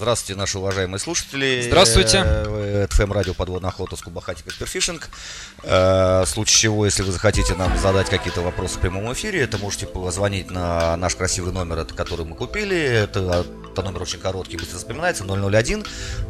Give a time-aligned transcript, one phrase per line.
[0.00, 1.60] Здравствуйте, наши уважаемые слушатели.
[1.66, 2.22] Здравствуйте.
[2.24, 5.10] Э, Это ФМ радио подводная охота с Кубахатик Эксперфишинг.
[5.62, 9.58] Э, В случае чего, если вы захотите нам задать какие-то вопросы в прямом эфире, это
[9.58, 12.78] можете позвонить на наш красивый номер, который мы купили.
[12.78, 15.84] Это, это номер очень короткий, быстро вспоминается, 001.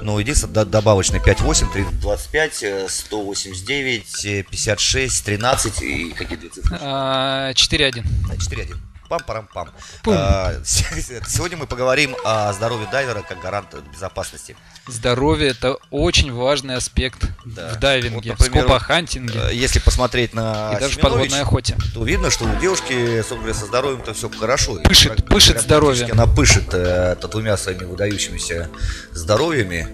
[0.00, 6.78] Но единственное, д- добавочный 58 325 э, 189 э, 56 13 и какие две цифры?
[6.80, 8.04] А, 4-1.
[8.28, 8.76] Да, 4-1.
[9.08, 9.68] Пам-парам-пам.
[10.08, 14.56] А, Сегодня мы поговорим о здоровье дайвера как гарант безопасности.
[14.88, 17.70] Здоровье это очень важный аспект Да.
[17.74, 21.76] в дайвинге, Вот, в например, скобохантинге Э, Если посмотреть на и даже в подводной охоте.
[21.94, 24.76] то видно, что у девушки, собственно со здоровьем-то все хорошо.
[24.84, 26.08] Пышет, практически пышет здоровьем.
[26.12, 28.70] Она пышет э, двумя своими выдающимися
[29.12, 29.88] здоровьями.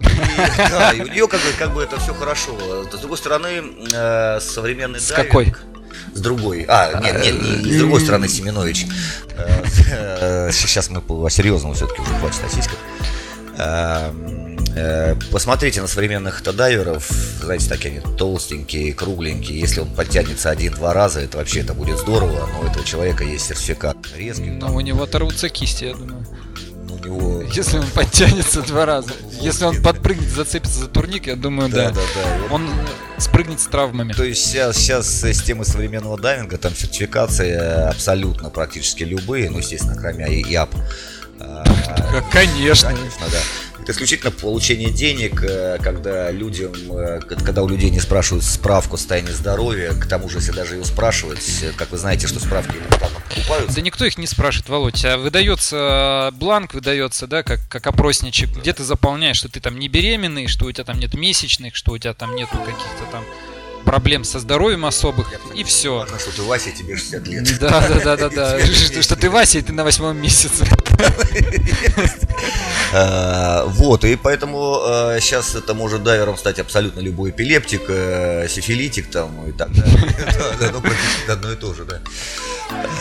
[0.00, 0.06] И,
[0.56, 2.84] да, и у нее как бы, как бы это все хорошо.
[2.84, 3.62] С другой стороны,
[3.92, 5.54] э, современный С дайвинг- какой?
[6.14, 6.64] С другой.
[6.68, 8.86] А, нет, нет, не, с другой стороны Семенович.
[9.36, 12.76] Э, э, Сейчас мы по серьезному все-таки уже хватит о.
[13.58, 14.10] Э,
[15.30, 17.08] Посмотрите на современных дайверов,
[17.42, 19.58] знаете, такие они толстенькие, кругленькие.
[19.58, 23.46] Если он подтянется один-два раза, это вообще это будет здорово, но у этого человека есть
[23.46, 26.24] сертификат резкий, Но у него оторвутся кисти, я думаю.
[27.04, 27.42] Него...
[27.52, 29.10] Если он подтянется два раза.
[29.40, 32.00] Если он подпрыгнет, зацепится за турник, я думаю, Да, да.
[32.14, 32.68] да, Он
[33.18, 34.12] спрыгнет с травмами.
[34.12, 39.96] То есть сейчас, сейчас системы современного дайвинга, там сертификации э, абсолютно практически любые, ну, естественно,
[39.96, 40.74] кроме ИАП.
[41.40, 41.64] А,
[42.32, 42.90] Конечно.
[42.90, 43.38] Конечно, да.
[43.82, 48.98] Это исключительно получение денег, э, когда людям, э, когда у людей не спрашивают справку о
[48.98, 53.19] состоянии здоровья, к тому же, если даже ее спрашивать, как вы знаете, что справки элементарно
[53.40, 53.76] покупаются.
[53.76, 55.04] Да никто их не спрашивает, Володь.
[55.04, 59.88] А выдается бланк, выдается, да, как, как опросничек, где ты заполняешь, что ты там не
[59.88, 63.24] беременный, что у тебя там нет месячных, что у тебя там нету каких-то там
[63.84, 65.98] проблем со здоровьем особых, и все.
[65.98, 67.58] Важно, что ты Вася, тебе 60 лет.
[67.58, 68.66] Да, да, да, да, да.
[69.02, 70.64] Что, ты Вася, и ты на восьмом месяце.
[72.92, 74.82] Э, Вот, и поэтому
[75.20, 80.14] сейчас это может дайвером стать абсолютно любой эпилептик, э, сифилитик там и так далее.
[80.60, 82.00] Да, да, Ну, одно и то же, да.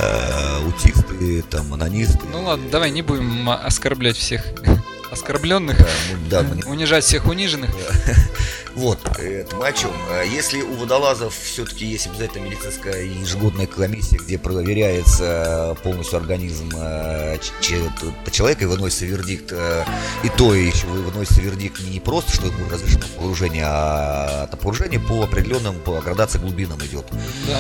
[0.01, 2.19] Э, Аутисты, там, анонисты.
[2.31, 4.43] Ну ладно, давай не будем оскорблять всех
[5.11, 7.69] оскорбленных, Да, мы- да, мы не- унижать всех униженных.
[8.79, 9.91] Вот, это мы о чем?
[10.09, 17.37] Э, Если у водолазов все-таки есть обязательно медицинская ежегодная комиссия, где проверяется полностью организм э,
[17.61, 17.75] ч-
[18.23, 19.83] т- человека и выносится вердикт, э,
[20.23, 25.01] и то еще вы- выносится вердикт не просто, что ему разрешено погружение, а это погружение
[25.01, 27.05] по определенным, по градации глубинам идет,
[27.47, 27.59] Да.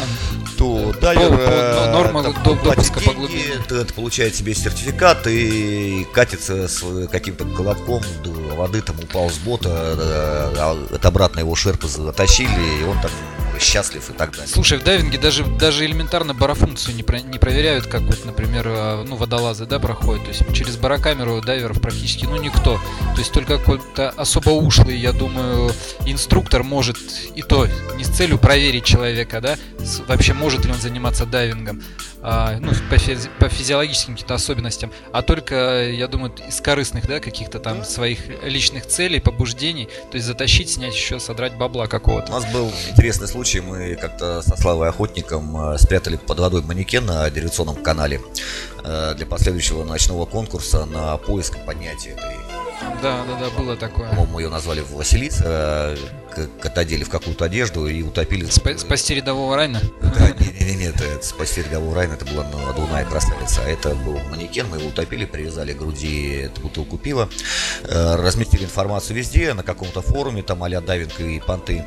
[0.57, 3.43] то По- дайвер по- э, но- норма там до- платит по деньги, глубине.
[3.67, 6.81] т- т- получает себе сертификат и катится с
[7.11, 12.81] каким-то колобком до воды, там упал с бота, э, а это обратно его шерпы затащили,
[12.81, 12.97] и он
[13.59, 14.47] там счастлив и так далее.
[14.47, 19.03] Слушай, в дайвинге даже, даже элементарно барофункцию не, про- не проверяют, как вот, например, э,
[19.07, 20.23] ну, водолазы, да, проходят.
[20.23, 22.79] То есть через барокамеру дайверов практически, ну, никто.
[23.13, 25.71] То есть только какой-то особо ушлый, я думаю,
[26.05, 26.97] инструктор может
[27.35, 29.57] и то не с целью проверить человека, да,
[30.07, 31.81] вообще может ли он заниматься дайвингом,
[32.21, 37.19] а, ну, по, физи- по физиологическим каким-то особенностям, а только, я думаю, из корыстных, да,
[37.19, 42.31] каких-то там своих личных целей, побуждений, то есть затащить, снять еще, содрать бабла У какого-то.
[42.31, 47.29] нас был интересный случай, мы как-то со Славой Охотником э, спрятали под водой манекен на
[47.29, 48.21] дирекционном канале
[48.83, 52.35] э, для последующего ночного конкурса на поиск и поднятие этой
[53.01, 54.09] Да, да, да, было такое.
[54.09, 55.97] По-моему, ее назвали Василис, э,
[56.33, 58.45] к- к- одели в какую-то одежду и утопили.
[58.47, 59.81] Спа- спасти рядового Райна?
[60.01, 63.61] Да, не-не-не, это, это спасти рядового Райна, это была надувная красавица.
[63.65, 67.27] А это был манекен, мы его утопили, привязали к груди эту бутылку пива,
[67.83, 71.83] э, разместили информацию везде, на каком-то форуме, там а-ля дайвинг и понты.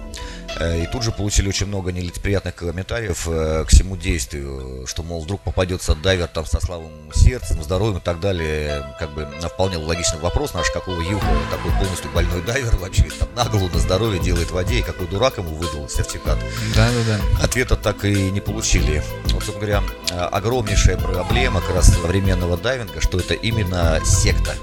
[0.58, 5.22] Э, И тут же получили очень много нелицеприятных комментариев э, к всему действию, что, мол,
[5.22, 8.84] вдруг попадется дайвер там со слабым сердцем, здоровьем и так далее.
[8.98, 13.28] Как бы на вполне логичный вопрос наш, какого юга такой полностью больной дайвер вообще там
[13.34, 16.38] на голову, на здоровье делает в воде, и какой дурак ему выдал сертификат.
[16.74, 17.44] Да, да, да.
[17.44, 19.02] Ответа так и не получили.
[19.24, 24.54] Вот, собственно говоря, э, огромнейшая проблема как раз современного дайвинга, что это именно секта,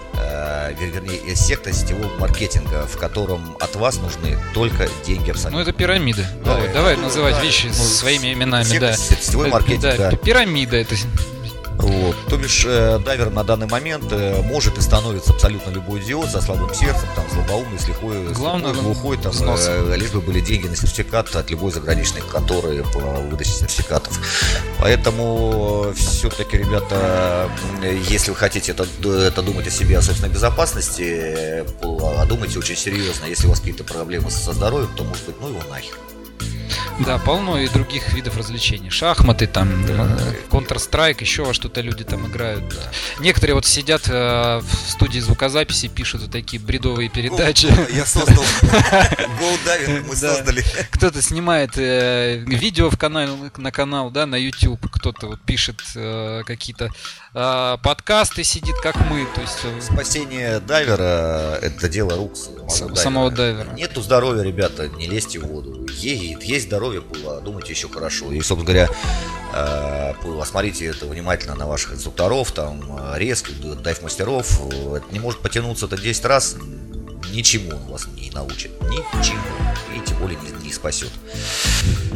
[0.80, 5.58] вернее, э, секта сетевого маркетинга, в котором от вас нужны только деньги абсолютно.
[5.58, 6.26] Ну это пирамида.
[6.44, 8.94] Да, Володь, это- давай называть да, вещи ну, своими именами, секта, да.
[8.98, 10.10] сетевой Э, маркетинг, да.
[10.12, 10.96] пи- Пирамида это.
[11.80, 12.16] Вот.
[12.28, 16.42] То бишь, э, дайвер на данный момент э, может и становится абсолютно любой идиот со
[16.42, 20.76] слабым сердцем, там, слабоумный, слепой, Главное, слепой, глухой, там, э, лишь бы были деньги на
[20.76, 24.14] сертификат от любой заграничной конторы по выдаче сертификатов.
[24.80, 27.50] Поэтому все-таки, ребята,
[28.10, 32.76] если вы хотите это, это думать о себе, о собственной безопасности, э, а думайте очень
[32.76, 33.26] серьезно.
[33.26, 35.96] Если у вас какие-то проблемы со здоровьем, то, может быть, ну его нахер.
[37.06, 38.90] Да, полно и других видов развлечений.
[38.90, 40.18] Шахматы, там, да.
[40.52, 42.68] Counter-Strike, еще во что-то люди там играют.
[42.70, 42.92] Да.
[43.20, 47.68] Некоторые вот сидят э, в студии звукозаписи, пишут вот такие бредовые передачи.
[47.94, 48.44] Я создал
[49.40, 50.64] Голдавинг, мы создали.
[50.92, 56.44] Кто-то снимает э, видео в канал, на канал, да, на YouTube, кто-то вот пишет э,
[56.46, 56.92] какие-то
[57.34, 59.26] э, подкасты, сидит как мы.
[59.34, 59.60] То есть...
[59.64, 63.72] Э, Спасение дайвера– это дело рук самого, самого дайвера.
[63.74, 65.88] Нету здоровья, ребята, не лезьте в воду.
[65.98, 68.32] Есть, есть здоровье было, думайте еще хорошо.
[68.32, 68.90] И, собственно говоря,
[69.54, 74.60] э, осмотрите это внимательно на ваших инструкторов, там, резких, дайв-мастеров.
[74.96, 76.56] Это не может потянуться это 10 раз,
[77.32, 78.72] ничему он вас не научит.
[78.82, 79.42] Ничему.
[79.96, 81.12] И тем более не, не спасет.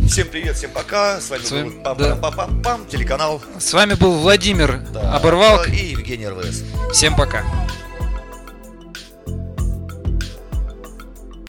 [0.08, 1.19] Всем привет, всем пока.
[1.19, 2.16] С вами, С вами был пам да.
[2.16, 3.42] пам пам пам телеканал.
[3.60, 6.64] С вами был Владимир да, Оборвал и Евгений РВС.
[6.92, 7.44] Всем пока.